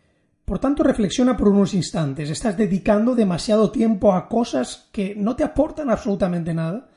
Por 0.45 0.59
tanto, 0.59 0.83
reflexiona 0.83 1.37
por 1.37 1.49
unos 1.49 1.75
instantes. 1.75 2.31
¿Estás 2.31 2.57
dedicando 2.57 3.15
demasiado 3.15 3.71
tiempo 3.71 4.12
a 4.12 4.29
cosas 4.29 4.88
que 4.93 5.15
no 5.17 5.35
te 5.35 5.45
aportan 5.45 5.91
absolutamente 5.91 6.55
nada? 6.55 6.91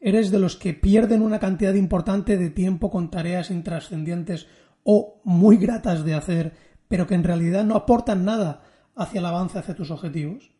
eres 0.00 0.30
de 0.30 0.38
los 0.38 0.56
que 0.56 0.74
pierden 0.74 1.22
una 1.22 1.38
cantidad 1.38 1.74
importante 1.74 2.36
de 2.36 2.50
tiempo 2.50 2.90
con 2.90 3.10
tareas 3.10 3.50
intrascendientes 3.50 4.46
o 4.84 5.20
muy 5.24 5.56
gratas 5.56 6.04
de 6.04 6.14
hacer, 6.14 6.52
pero 6.88 7.06
que 7.06 7.14
en 7.14 7.24
realidad 7.24 7.64
no 7.64 7.74
aportan 7.74 8.24
nada 8.24 8.62
hacia 8.94 9.18
el 9.18 9.26
avance 9.26 9.58
hacia 9.58 9.74
tus 9.74 9.90
objetivos. 9.90 10.50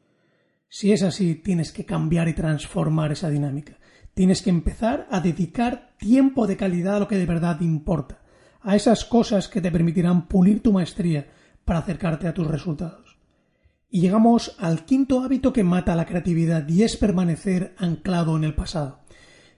Si 0.70 0.92
es 0.92 1.02
así, 1.02 1.34
tienes 1.34 1.72
que 1.72 1.86
cambiar 1.86 2.28
y 2.28 2.34
transformar 2.34 3.12
esa 3.12 3.30
dinámica. 3.30 3.78
Tienes 4.12 4.42
que 4.42 4.50
empezar 4.50 5.06
a 5.10 5.20
dedicar 5.20 5.94
tiempo 5.98 6.46
de 6.46 6.58
calidad 6.58 6.96
a 6.96 7.00
lo 7.00 7.08
que 7.08 7.16
de 7.16 7.24
verdad 7.24 7.60
importa, 7.62 8.20
a 8.60 8.76
esas 8.76 9.06
cosas 9.06 9.48
que 9.48 9.62
te 9.62 9.70
permitirán 9.70 10.28
pulir 10.28 10.62
tu 10.62 10.72
maestría 10.72 11.26
para 11.64 11.78
acercarte 11.78 12.28
a 12.28 12.34
tus 12.34 12.46
resultados. 12.46 13.18
Y 13.90 14.02
llegamos 14.02 14.56
al 14.58 14.84
quinto 14.84 15.22
hábito 15.22 15.54
que 15.54 15.64
mata 15.64 15.96
la 15.96 16.04
creatividad 16.04 16.68
y 16.68 16.82
es 16.82 16.98
permanecer 16.98 17.74
anclado 17.78 18.36
en 18.36 18.44
el 18.44 18.54
pasado. 18.54 19.00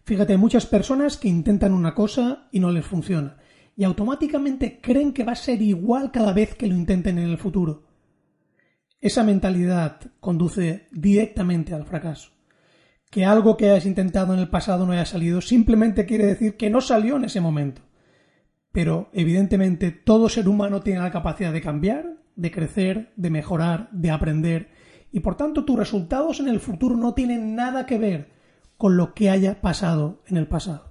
Fíjate, 0.04 0.36
muchas 0.36 0.66
personas 0.66 1.16
que 1.16 1.28
intentan 1.28 1.72
una 1.72 1.94
cosa 1.94 2.48
y 2.52 2.60
no 2.60 2.70
les 2.70 2.86
funciona, 2.86 3.38
y 3.76 3.82
automáticamente 3.82 4.80
creen 4.80 5.12
que 5.12 5.24
va 5.24 5.32
a 5.32 5.36
ser 5.36 5.60
igual 5.60 6.12
cada 6.12 6.32
vez 6.32 6.54
que 6.54 6.68
lo 6.68 6.76
intenten 6.76 7.18
en 7.18 7.28
el 7.28 7.38
futuro. 7.38 7.89
Esa 9.00 9.24
mentalidad 9.24 9.98
conduce 10.20 10.86
directamente 10.90 11.72
al 11.72 11.86
fracaso. 11.86 12.32
Que 13.10 13.24
algo 13.24 13.56
que 13.56 13.70
hayas 13.70 13.86
intentado 13.86 14.34
en 14.34 14.40
el 14.40 14.50
pasado 14.50 14.84
no 14.84 14.92
haya 14.92 15.06
salido 15.06 15.40
simplemente 15.40 16.04
quiere 16.04 16.26
decir 16.26 16.58
que 16.58 16.68
no 16.68 16.82
salió 16.82 17.16
en 17.16 17.24
ese 17.24 17.40
momento. 17.40 17.80
Pero 18.72 19.08
evidentemente 19.14 19.90
todo 19.90 20.28
ser 20.28 20.48
humano 20.48 20.82
tiene 20.82 21.00
la 21.00 21.10
capacidad 21.10 21.52
de 21.52 21.62
cambiar, 21.62 22.18
de 22.36 22.50
crecer, 22.50 23.12
de 23.16 23.30
mejorar, 23.30 23.88
de 23.90 24.10
aprender, 24.10 24.68
y 25.10 25.20
por 25.20 25.34
tanto 25.34 25.64
tus 25.64 25.78
resultados 25.78 26.38
en 26.38 26.48
el 26.48 26.60
futuro 26.60 26.94
no 26.96 27.14
tienen 27.14 27.56
nada 27.56 27.86
que 27.86 27.98
ver 27.98 28.30
con 28.76 28.96
lo 28.96 29.14
que 29.14 29.30
haya 29.30 29.62
pasado 29.62 30.22
en 30.26 30.36
el 30.36 30.46
pasado. 30.46 30.89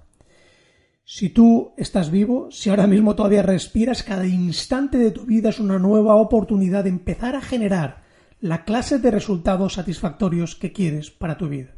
Si 1.12 1.28
tú 1.28 1.72
estás 1.76 2.12
vivo, 2.12 2.52
si 2.52 2.70
ahora 2.70 2.86
mismo 2.86 3.16
todavía 3.16 3.42
respiras, 3.42 4.04
cada 4.04 4.28
instante 4.28 4.96
de 4.96 5.10
tu 5.10 5.26
vida 5.26 5.48
es 5.48 5.58
una 5.58 5.76
nueva 5.80 6.14
oportunidad 6.14 6.84
de 6.84 6.90
empezar 6.90 7.34
a 7.34 7.40
generar 7.40 8.04
la 8.38 8.64
clase 8.64 9.00
de 9.00 9.10
resultados 9.10 9.72
satisfactorios 9.72 10.54
que 10.54 10.70
quieres 10.70 11.10
para 11.10 11.36
tu 11.36 11.48
vida. 11.48 11.74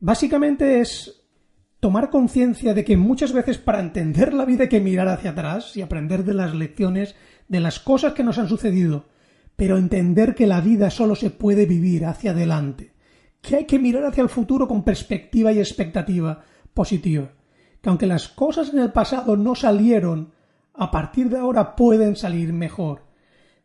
Básicamente 0.00 0.82
es 0.82 1.22
tomar 1.80 2.10
conciencia 2.10 2.74
de 2.74 2.84
que 2.84 2.98
muchas 2.98 3.32
veces 3.32 3.56
para 3.56 3.80
entender 3.80 4.34
la 4.34 4.44
vida 4.44 4.64
hay 4.64 4.68
que 4.68 4.80
mirar 4.80 5.08
hacia 5.08 5.30
atrás 5.30 5.74
y 5.74 5.80
aprender 5.80 6.22
de 6.22 6.34
las 6.34 6.54
lecciones, 6.54 7.14
de 7.48 7.60
las 7.60 7.80
cosas 7.80 8.12
que 8.12 8.22
nos 8.22 8.36
han 8.36 8.50
sucedido, 8.50 9.06
pero 9.56 9.78
entender 9.78 10.34
que 10.34 10.46
la 10.46 10.60
vida 10.60 10.90
solo 10.90 11.14
se 11.14 11.30
puede 11.30 11.64
vivir 11.64 12.04
hacia 12.04 12.32
adelante 12.32 12.92
que 13.40 13.56
hay 13.56 13.64
que 13.64 13.78
mirar 13.78 14.04
hacia 14.04 14.22
el 14.22 14.28
futuro 14.28 14.68
con 14.68 14.84
perspectiva 14.84 15.52
y 15.52 15.58
expectativa 15.58 16.44
positiva. 16.74 17.30
Que 17.80 17.88
aunque 17.88 18.06
las 18.06 18.28
cosas 18.28 18.72
en 18.72 18.78
el 18.78 18.92
pasado 18.92 19.36
no 19.36 19.54
salieron, 19.54 20.32
a 20.74 20.90
partir 20.90 21.28
de 21.28 21.38
ahora 21.38 21.76
pueden 21.76 22.16
salir 22.16 22.52
mejor. 22.52 23.06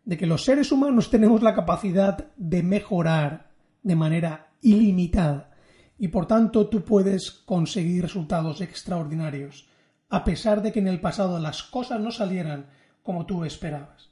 De 0.06 0.18
que 0.18 0.26
los 0.26 0.44
seres 0.44 0.72
humanos 0.72 1.10
tenemos 1.10 1.42
la 1.42 1.56
capacidad 1.56 2.32
de 2.36 2.64
mejorar 2.64 3.52
de 3.84 3.96
manera 3.96 4.52
ilimitada 4.62 5.52
y 5.98 6.08
por 6.08 6.26
tanto 6.26 6.68
tú 6.68 6.84
puedes 6.84 7.32
conseguir 7.32 8.04
resultados 8.04 8.62
extraordinarios, 8.62 9.70
a 10.10 10.24
pesar 10.24 10.62
de 10.62 10.72
que 10.72 10.80
en 10.80 10.88
el 10.88 11.00
pasado 11.00 11.40
las 11.40 11.62
cosas 11.64 12.00
no 12.00 12.12
salieran 12.12 12.68
como 13.04 13.26
tú 13.26 13.46
esperabas. 13.46 14.10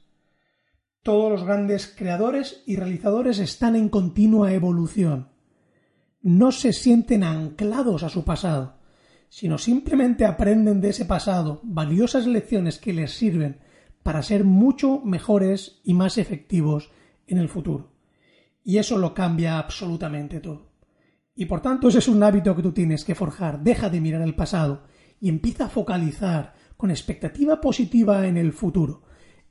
Todos 1.02 1.32
los 1.32 1.44
grandes 1.44 1.92
creadores 1.96 2.62
y 2.66 2.76
realizadores 2.76 3.38
están 3.38 3.74
en 3.74 3.88
continua 3.88 4.52
evolución 4.52 5.30
no 6.22 6.52
se 6.52 6.72
sienten 6.72 7.24
anclados 7.24 8.02
a 8.02 8.08
su 8.08 8.24
pasado, 8.24 8.74
sino 9.30 9.58
simplemente 9.58 10.26
aprenden 10.26 10.80
de 10.80 10.90
ese 10.90 11.06
pasado 11.06 11.60
valiosas 11.62 12.26
lecciones 12.26 12.78
que 12.78 12.92
les 12.92 13.12
sirven 13.12 13.60
para 14.02 14.22
ser 14.22 14.44
mucho 14.44 15.00
mejores 15.04 15.80
y 15.84 15.94
más 15.94 16.18
efectivos 16.18 16.90
en 17.28 17.38
el 17.38 17.48
futuro. 17.48 17.92
Y 18.64 18.78
eso 18.78 18.98
lo 18.98 19.14
cambia 19.14 19.58
absolutamente 19.58 20.40
todo. 20.40 20.72
Y 21.34 21.46
por 21.46 21.62
tanto 21.62 21.88
ese 21.88 22.00
es 22.00 22.08
un 22.08 22.22
hábito 22.22 22.54
que 22.56 22.62
tú 22.62 22.72
tienes 22.72 23.04
que 23.04 23.14
forjar. 23.14 23.62
Deja 23.62 23.88
de 23.88 24.00
mirar 24.00 24.22
el 24.22 24.34
pasado 24.34 24.82
y 25.20 25.28
empieza 25.28 25.66
a 25.66 25.70
focalizar 25.70 26.54
con 26.76 26.90
expectativa 26.90 27.60
positiva 27.60 28.26
en 28.26 28.36
el 28.36 28.52
futuro, 28.52 29.04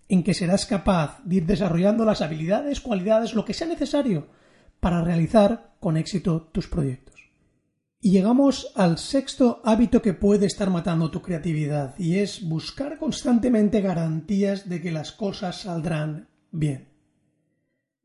en 0.09 0.23
que 0.23 0.33
serás 0.33 0.65
capaz 0.65 1.21
de 1.23 1.37
ir 1.37 1.45
desarrollando 1.45 2.03
las 2.03 2.21
habilidades, 2.21 2.81
cualidades, 2.81 3.33
lo 3.33 3.45
que 3.45 3.53
sea 3.53 3.67
necesario 3.67 4.27
para 4.81 5.03
realizar 5.03 5.75
con 5.79 5.95
éxito 5.95 6.49
tus 6.51 6.67
proyectos. 6.67 7.18
Y 8.01 8.11
llegamos 8.11 8.71
al 8.75 8.97
sexto 8.97 9.61
hábito 9.65 10.01
que 10.01 10.13
puede 10.13 10.45
estar 10.45 10.69
matando 10.69 11.11
tu 11.11 11.21
creatividad 11.21 11.95
y 11.99 12.19
es 12.19 12.47
buscar 12.47 12.97
constantemente 12.97 13.81
garantías 13.81 14.69
de 14.69 14.81
que 14.81 14.91
las 14.91 15.11
cosas 15.11 15.61
saldrán 15.61 16.29
bien. 16.49 16.87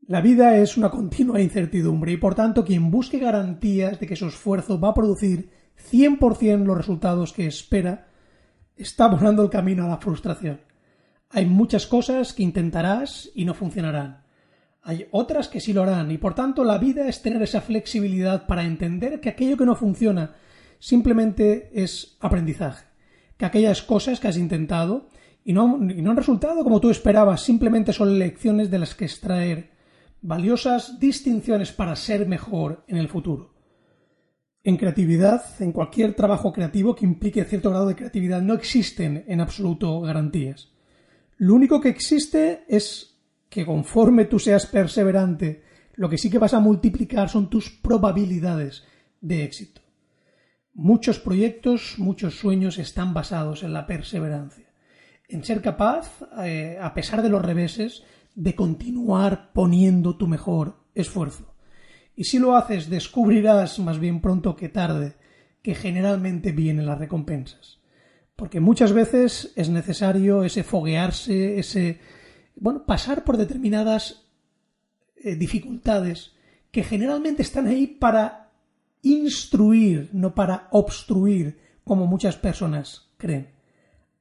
La 0.05 0.19
vida 0.19 0.57
es 0.57 0.75
una 0.75 0.89
continua 0.89 1.39
incertidumbre 1.39 2.11
y 2.11 2.17
por 2.17 2.35
tanto 2.35 2.65
quien 2.65 2.91
busque 2.91 3.19
garantías 3.19 3.97
de 3.97 4.05
que 4.05 4.17
su 4.17 4.27
esfuerzo 4.27 4.81
va 4.81 4.89
a 4.89 4.93
producir 4.93 5.49
100% 5.89 6.65
los 6.65 6.77
resultados 6.77 7.31
que 7.31 7.47
espera 7.47 8.09
está 8.75 9.07
borrando 9.07 9.43
el 9.43 9.49
camino 9.49 9.85
a 9.85 9.87
la 9.87 9.97
frustración. 9.97 10.59
Hay 11.29 11.45
muchas 11.45 11.87
cosas 11.87 12.33
que 12.33 12.43
intentarás 12.43 13.31
y 13.33 13.45
no 13.45 13.53
funcionarán 13.53 14.24
Hay 14.87 15.07
otras 15.09 15.47
que 15.47 15.59
sí 15.59 15.73
lo 15.73 15.81
harán 15.81 16.11
y 16.11 16.19
por 16.19 16.35
tanto 16.35 16.63
la 16.63 16.77
vida 16.77 17.07
es 17.07 17.23
tener 17.23 17.41
esa 17.41 17.59
flexibilidad 17.59 18.45
para 18.45 18.63
entender 18.63 19.19
que 19.19 19.29
aquello 19.29 19.57
que 19.57 19.65
no 19.65 19.75
funciona 19.75 20.35
simplemente 20.77 21.71
es 21.73 22.17
aprendizaje, 22.19 22.85
que 23.35 23.45
aquellas 23.45 23.81
cosas 23.81 24.19
que 24.19 24.27
has 24.27 24.37
intentado 24.37 25.09
y 25.43 25.53
no, 25.53 25.79
y 25.89 26.03
no 26.03 26.11
han 26.11 26.17
resultado 26.17 26.63
como 26.63 26.79
tú 26.79 26.91
esperabas, 26.91 27.41
simplemente 27.41 27.93
son 27.93 28.19
lecciones 28.19 28.69
de 28.69 28.77
las 28.77 28.93
que 28.93 29.05
extraer 29.05 29.71
valiosas 30.21 30.99
distinciones 30.99 31.71
para 31.71 31.95
ser 31.95 32.27
mejor 32.27 32.83
en 32.87 32.97
el 32.97 33.09
futuro. 33.09 33.55
En 34.63 34.77
creatividad, 34.77 35.43
en 35.61 35.71
cualquier 35.71 36.13
trabajo 36.13 36.53
creativo 36.53 36.95
que 36.95 37.05
implique 37.05 37.43
cierto 37.45 37.71
grado 37.71 37.87
de 37.87 37.95
creatividad, 37.95 38.43
no 38.43 38.53
existen 38.53 39.25
en 39.27 39.41
absoluto 39.41 39.99
garantías. 40.01 40.73
Lo 41.37 41.55
único 41.55 41.81
que 41.81 41.89
existe 41.89 42.65
es 42.67 43.14
que 43.55 43.65
conforme 43.65 44.25
tú 44.25 44.37
seas 44.37 44.65
perseverante, 44.65 45.63
lo 45.93 46.09
que 46.09 46.17
sí 46.17 46.29
que 46.29 46.39
vas 46.39 46.53
a 46.53 46.59
multiplicar 46.59 47.29
son 47.29 47.49
tus 47.49 47.69
probabilidades 47.69 48.83
de 49.21 49.45
éxito. 49.45 49.79
Muchos 50.73 51.19
proyectos, 51.19 51.95
muchos 51.97 52.37
sueños 52.37 52.77
están 52.79 53.13
basados 53.13 53.63
en 53.63 53.71
la 53.71 53.87
perseverancia, 53.87 54.73
en 55.29 55.45
ser 55.45 55.61
capaz, 55.61 56.21
eh, 56.43 56.77
a 56.81 56.93
pesar 56.93 57.21
de 57.21 57.29
los 57.29 57.45
reveses, 57.45 58.03
de 58.35 58.55
continuar 58.55 59.53
poniendo 59.53 60.17
tu 60.17 60.27
mejor 60.27 60.83
esfuerzo. 60.93 61.55
Y 62.13 62.25
si 62.25 62.39
lo 62.39 62.57
haces, 62.57 62.89
descubrirás 62.89 63.79
más 63.79 63.99
bien 63.99 64.19
pronto 64.19 64.57
que 64.57 64.67
tarde 64.67 65.15
que 65.61 65.75
generalmente 65.75 66.51
vienen 66.51 66.87
las 66.87 66.99
recompensas. 66.99 67.79
Porque 68.35 68.59
muchas 68.59 68.91
veces 68.91 69.53
es 69.55 69.69
necesario 69.69 70.43
ese 70.43 70.65
foguearse, 70.65 71.57
ese 71.57 72.01
bueno, 72.55 72.85
pasar 72.85 73.23
por 73.23 73.37
determinadas 73.37 74.27
eh, 75.15 75.35
dificultades 75.35 76.33
que 76.71 76.83
generalmente 76.83 77.41
están 77.41 77.67
ahí 77.67 77.87
para 77.87 78.51
instruir, 79.01 80.09
no 80.13 80.35
para 80.35 80.67
obstruir, 80.71 81.59
como 81.83 82.07
muchas 82.07 82.35
personas 82.35 83.11
creen. 83.17 83.49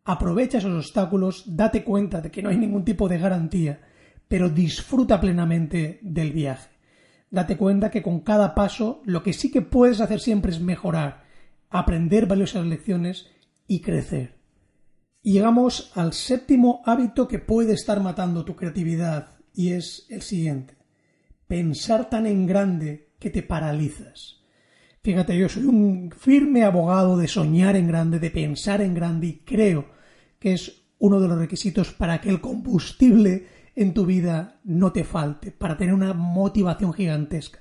Aprovecha 0.05 0.59
esos 0.59 0.75
obstáculos, 0.75 1.45
date 1.47 1.83
cuenta 1.83 2.21
de 2.21 2.31
que 2.31 2.43
no 2.43 2.51
hay 2.51 2.59
ningún 2.59 2.85
tipo 2.85 3.09
de 3.09 3.19
garantía 3.19 3.81
pero 4.29 4.49
disfruta 4.49 5.21
plenamente 5.21 5.99
del 6.03 6.33
viaje. 6.33 6.71
Date 7.31 7.57
cuenta 7.57 7.91
que 7.91 8.03
con 8.03 8.21
cada 8.21 8.55
paso 8.55 9.03
lo 9.05 9.23
que 9.23 9.33
sí 9.33 9.51
que 9.51 9.63
puedes 9.63 10.01
hacer 10.01 10.21
siempre 10.21 10.53
es 10.53 10.61
mejorar, 10.61 11.25
aprender 11.71 12.27
valiosas 12.27 12.67
lecciones 12.67 13.31
y 13.67 13.81
crecer. 13.81 14.35
Llegamos 15.25 15.91
al 15.95 16.13
séptimo 16.13 16.83
hábito 16.85 17.27
que 17.27 17.39
puede 17.39 17.73
estar 17.73 17.99
matando 18.03 18.45
tu 18.45 18.55
creatividad 18.55 19.39
y 19.55 19.73
es 19.73 20.05
el 20.11 20.21
siguiente. 20.21 20.75
Pensar 21.47 22.11
tan 22.11 22.27
en 22.27 22.47
grande 22.47 23.09
que 23.19 23.31
te 23.31 23.43
paralizas. 23.43 24.43
Fíjate, 25.03 25.39
yo 25.39 25.49
soy 25.49 25.65
un 25.65 26.11
firme 26.15 26.63
abogado 26.63 27.17
de 27.17 27.27
soñar 27.27 27.75
en 27.75 27.89
grande, 27.89 28.19
de 28.19 28.31
pensar 28.31 28.83
en 28.83 28.93
grande 28.93 29.29
y 29.29 29.39
creo 29.39 29.87
que 30.39 30.53
es 30.53 30.83
uno 30.99 31.19
de 31.19 31.29
los 31.29 31.39
requisitos 31.39 31.95
para 31.95 32.21
que 32.21 32.29
el 32.29 32.43
combustible 32.43 33.47
en 33.75 33.95
tu 33.95 34.05
vida 34.05 34.61
no 34.65 34.93
te 34.93 35.05
falte, 35.05 35.53
para 35.53 35.79
tener 35.79 35.95
una 35.95 36.13
motivación 36.13 36.93
gigantesca. 36.93 37.61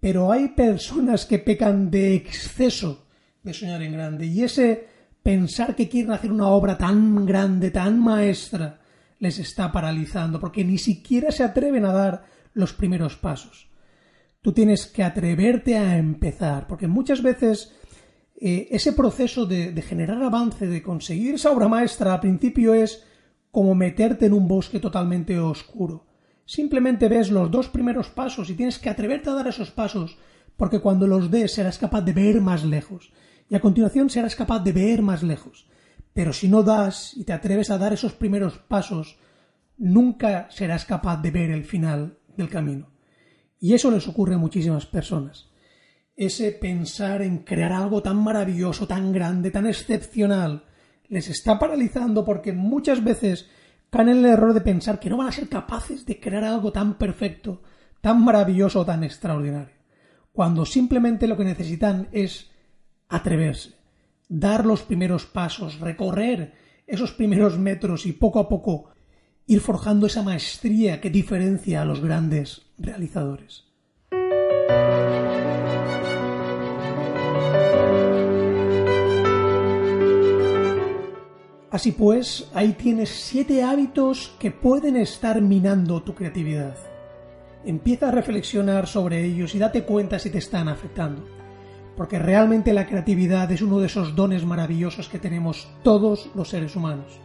Pero 0.00 0.32
hay 0.32 0.48
personas 0.48 1.26
que 1.26 1.38
pecan 1.38 1.92
de 1.92 2.16
exceso 2.16 3.06
de 3.44 3.54
soñar 3.54 3.82
en 3.82 3.92
grande 3.92 4.26
y 4.26 4.42
ese 4.42 4.91
pensar 5.22 5.76
que 5.76 5.88
quieren 5.88 6.12
hacer 6.12 6.32
una 6.32 6.48
obra 6.48 6.78
tan 6.78 7.24
grande, 7.24 7.70
tan 7.70 8.00
maestra, 8.00 8.80
les 9.18 9.38
está 9.38 9.70
paralizando 9.70 10.40
porque 10.40 10.64
ni 10.64 10.78
siquiera 10.78 11.30
se 11.30 11.44
atreven 11.44 11.84
a 11.84 11.92
dar 11.92 12.24
los 12.54 12.72
primeros 12.72 13.16
pasos. 13.16 13.68
Tú 14.40 14.52
tienes 14.52 14.86
que 14.86 15.04
atreverte 15.04 15.76
a 15.76 15.96
empezar, 15.96 16.66
porque 16.66 16.88
muchas 16.88 17.22
veces 17.22 17.72
eh, 18.34 18.66
ese 18.72 18.92
proceso 18.92 19.46
de, 19.46 19.70
de 19.70 19.82
generar 19.82 20.20
avance, 20.22 20.66
de 20.66 20.82
conseguir 20.82 21.36
esa 21.36 21.52
obra 21.52 21.68
maestra, 21.68 22.14
al 22.14 22.20
principio 22.20 22.74
es 22.74 23.04
como 23.52 23.74
meterte 23.76 24.26
en 24.26 24.32
un 24.32 24.48
bosque 24.48 24.80
totalmente 24.80 25.38
oscuro. 25.38 26.06
Simplemente 26.44 27.08
ves 27.08 27.30
los 27.30 27.50
dos 27.50 27.68
primeros 27.68 28.08
pasos 28.08 28.50
y 28.50 28.54
tienes 28.54 28.80
que 28.80 28.90
atreverte 28.90 29.30
a 29.30 29.34
dar 29.34 29.46
esos 29.46 29.70
pasos, 29.70 30.18
porque 30.56 30.80
cuando 30.80 31.06
los 31.06 31.30
des 31.30 31.52
serás 31.52 31.78
capaz 31.78 32.00
de 32.00 32.12
ver 32.12 32.40
más 32.40 32.64
lejos, 32.64 33.12
y 33.52 33.54
a 33.54 33.60
continuación 33.60 34.08
serás 34.08 34.34
capaz 34.34 34.60
de 34.60 34.72
ver 34.72 35.02
más 35.02 35.22
lejos. 35.22 35.68
Pero 36.14 36.32
si 36.32 36.48
no 36.48 36.62
das 36.62 37.14
y 37.14 37.24
te 37.24 37.34
atreves 37.34 37.68
a 37.68 37.76
dar 37.76 37.92
esos 37.92 38.14
primeros 38.14 38.56
pasos, 38.56 39.18
nunca 39.76 40.48
serás 40.50 40.86
capaz 40.86 41.20
de 41.20 41.30
ver 41.30 41.50
el 41.50 41.66
final 41.66 42.16
del 42.34 42.48
camino. 42.48 42.88
Y 43.60 43.74
eso 43.74 43.90
les 43.90 44.08
ocurre 44.08 44.36
a 44.36 44.38
muchísimas 44.38 44.86
personas. 44.86 45.50
Ese 46.16 46.52
pensar 46.52 47.20
en 47.20 47.40
crear 47.40 47.74
algo 47.74 48.02
tan 48.02 48.16
maravilloso, 48.16 48.86
tan 48.86 49.12
grande, 49.12 49.50
tan 49.50 49.66
excepcional, 49.66 50.64
les 51.10 51.28
está 51.28 51.58
paralizando 51.58 52.24
porque 52.24 52.54
muchas 52.54 53.04
veces 53.04 53.50
caen 53.90 54.08
en 54.08 54.18
el 54.20 54.24
error 54.32 54.54
de 54.54 54.62
pensar 54.62 54.98
que 54.98 55.10
no 55.10 55.18
van 55.18 55.28
a 55.28 55.32
ser 55.32 55.50
capaces 55.50 56.06
de 56.06 56.18
crear 56.18 56.44
algo 56.44 56.72
tan 56.72 56.96
perfecto, 56.96 57.60
tan 58.00 58.24
maravilloso, 58.24 58.82
tan 58.86 59.04
extraordinario, 59.04 59.76
cuando 60.32 60.64
simplemente 60.64 61.26
lo 61.26 61.36
que 61.36 61.44
necesitan 61.44 62.08
es 62.12 62.50
atreverse, 63.12 63.74
dar 64.28 64.64
los 64.64 64.82
primeros 64.82 65.26
pasos, 65.26 65.78
recorrer 65.78 66.54
esos 66.86 67.12
primeros 67.12 67.58
metros 67.58 68.06
y 68.06 68.12
poco 68.12 68.40
a 68.40 68.48
poco 68.48 68.90
ir 69.46 69.60
forjando 69.60 70.06
esa 70.06 70.22
maestría 70.22 71.00
que 71.00 71.10
diferencia 71.10 71.82
a 71.82 71.84
los 71.84 72.00
grandes 72.00 72.62
realizadores. 72.78 73.64
Así 81.70 81.92
pues, 81.92 82.50
ahí 82.54 82.72
tienes 82.72 83.10
siete 83.10 83.62
hábitos 83.62 84.34
que 84.38 84.50
pueden 84.50 84.96
estar 84.96 85.40
minando 85.40 86.02
tu 86.02 86.14
creatividad. 86.14 86.76
Empieza 87.64 88.08
a 88.08 88.10
reflexionar 88.10 88.86
sobre 88.86 89.24
ellos 89.24 89.54
y 89.54 89.58
date 89.58 89.84
cuenta 89.84 90.18
si 90.18 90.30
te 90.30 90.38
están 90.38 90.68
afectando. 90.68 91.41
Porque 91.96 92.18
realmente 92.18 92.72
la 92.72 92.86
creatividad 92.86 93.50
es 93.52 93.62
uno 93.62 93.78
de 93.78 93.86
esos 93.86 94.16
dones 94.16 94.44
maravillosos 94.44 95.08
que 95.08 95.18
tenemos 95.18 95.68
todos 95.82 96.30
los 96.34 96.48
seres 96.48 96.74
humanos 96.74 97.20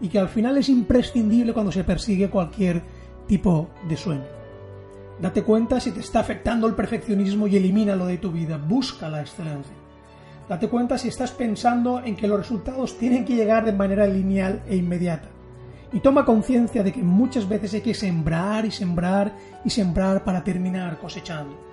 y 0.00 0.08
que 0.08 0.18
al 0.18 0.28
final 0.28 0.56
es 0.58 0.68
imprescindible 0.68 1.52
cuando 1.52 1.72
se 1.72 1.84
persigue 1.84 2.30
cualquier 2.30 2.82
tipo 3.26 3.68
de 3.88 3.96
sueño. 3.96 4.42
Date 5.20 5.42
cuenta 5.42 5.78
si 5.78 5.92
te 5.92 6.00
está 6.00 6.20
afectando 6.20 6.66
el 6.66 6.74
perfeccionismo 6.74 7.46
y 7.46 7.56
elimínalo 7.56 8.06
de 8.06 8.18
tu 8.18 8.32
vida. 8.32 8.58
Busca 8.58 9.08
la 9.08 9.20
excelencia. 9.20 9.76
Date 10.48 10.68
cuenta 10.68 10.98
si 10.98 11.08
estás 11.08 11.30
pensando 11.30 12.02
en 12.04 12.16
que 12.16 12.26
los 12.26 12.38
resultados 12.38 12.98
tienen 12.98 13.24
que 13.24 13.36
llegar 13.36 13.64
de 13.64 13.72
manera 13.72 14.06
lineal 14.06 14.62
e 14.68 14.76
inmediata. 14.76 15.28
Y 15.92 16.00
toma 16.00 16.24
conciencia 16.24 16.82
de 16.82 16.92
que 16.92 17.02
muchas 17.02 17.48
veces 17.48 17.74
hay 17.74 17.82
que 17.82 17.94
sembrar 17.94 18.64
y 18.64 18.70
sembrar 18.70 19.36
y 19.64 19.70
sembrar 19.70 20.24
para 20.24 20.42
terminar 20.42 20.98
cosechando. 20.98 21.71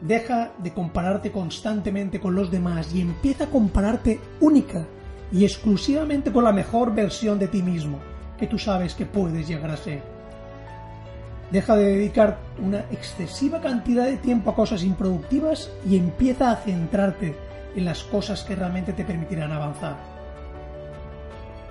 Deja 0.00 0.52
de 0.58 0.72
compararte 0.72 1.30
constantemente 1.30 2.20
con 2.20 2.34
los 2.34 2.50
demás 2.50 2.94
y 2.94 3.02
empieza 3.02 3.44
a 3.44 3.50
compararte 3.50 4.18
única 4.40 4.86
y 5.30 5.44
exclusivamente 5.44 6.32
con 6.32 6.44
la 6.44 6.52
mejor 6.52 6.94
versión 6.94 7.38
de 7.38 7.48
ti 7.48 7.62
mismo 7.62 7.98
que 8.38 8.46
tú 8.46 8.58
sabes 8.58 8.94
que 8.94 9.04
puedes 9.04 9.46
llegar 9.46 9.70
a 9.70 9.76
ser. 9.76 10.02
Deja 11.50 11.76
de 11.76 11.84
dedicar 11.84 12.38
una 12.58 12.78
excesiva 12.90 13.60
cantidad 13.60 14.06
de 14.06 14.16
tiempo 14.16 14.50
a 14.50 14.54
cosas 14.54 14.82
improductivas 14.82 15.70
y 15.86 15.96
empieza 15.96 16.50
a 16.50 16.56
centrarte 16.56 17.36
en 17.76 17.84
las 17.84 18.02
cosas 18.04 18.42
que 18.42 18.56
realmente 18.56 18.94
te 18.94 19.04
permitirán 19.04 19.52
avanzar. 19.52 19.96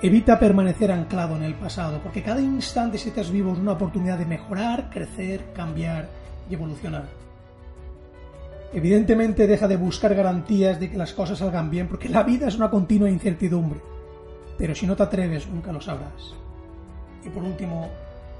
Evita 0.02 0.38
permanecer 0.38 0.92
anclado 0.92 1.36
en 1.36 1.44
el 1.44 1.56
pasado, 1.56 2.00
porque 2.04 2.22
cada 2.22 2.42
instante 2.42 2.98
si 2.98 3.10
estás 3.10 3.32
vivo 3.32 3.54
es 3.54 3.60
una 3.60 3.74
oportunidad 3.74 4.18
de 4.18 4.26
mejorar, 4.26 4.89
crecer, 4.89 5.42
cambiar 5.54 6.08
y 6.50 6.54
evolucionar. 6.54 7.29
Evidentemente 8.71 9.47
deja 9.47 9.67
de 9.67 9.77
buscar 9.77 10.13
garantías 10.13 10.79
de 10.79 10.91
que 10.91 10.97
las 10.97 11.13
cosas 11.13 11.39
salgan 11.39 11.69
bien, 11.69 11.88
porque 11.88 12.10
la 12.10 12.23
vida 12.23 12.47
es 12.47 12.55
una 12.55 12.69
continua 12.69 13.10
incertidumbre. 13.10 13.79
Pero 14.58 14.75
si 14.75 14.86
no 14.86 14.95
te 14.95 15.03
atreves, 15.03 15.47
nunca 15.47 15.71
lo 15.71 15.82
sabrás. 15.82 16.36
Y 17.25 17.29
por 17.29 17.43
último, 17.43 17.89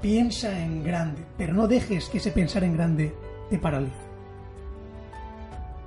piensa 0.00 0.60
en 0.62 0.84
grande, 0.84 1.22
pero 1.36 1.52
no 1.52 1.66
dejes 1.66 2.08
que 2.08 2.18
ese 2.18 2.30
pensar 2.30 2.62
en 2.62 2.74
grande 2.74 3.14
te 3.48 3.58
paralice. 3.58 4.10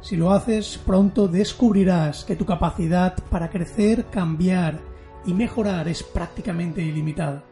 Si 0.02 0.18
lo 0.18 0.32
haces, 0.32 0.78
pronto 0.86 1.30
descubrirás 1.30 2.26
que 2.26 2.36
tu 2.36 2.46
capacidad 2.46 3.16
para 3.30 3.50
crecer, 3.50 4.06
cambiar 4.08 4.78
y 5.26 5.34
mejorar 5.34 5.88
es 5.88 6.04
prácticamente 6.04 6.82
ilimitada. 6.82 7.44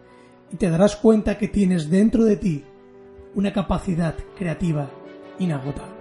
Y 0.52 0.58
te 0.58 0.70
darás 0.70 0.98
cuenta 0.98 1.38
que 1.38 1.48
tienes 1.48 1.90
dentro 1.90 2.26
de 2.26 2.36
ti 2.36 2.66
una 3.36 3.54
capacidad 3.54 4.16
creativa 4.38 4.90
inagotable. 5.40 6.01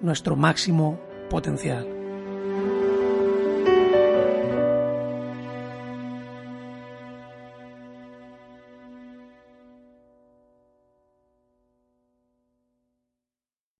nuestro 0.00 0.36
máximo 0.36 0.98
potencial. 1.28 1.99